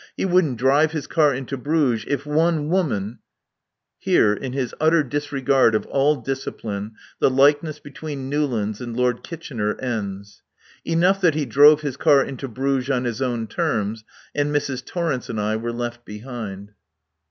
[0.17, 3.19] He wouldn't drive his car into Bruges if one woman
[3.99, 9.79] Here, in his utter disregard of all discipline, the likeness between Newlands and Lord Kitchener
[9.79, 10.41] ends.
[10.83, 14.03] Enough that he drove his car into Bruges on his own terms,
[14.33, 14.83] and Mrs.
[14.83, 16.71] Torrence and I were left behind.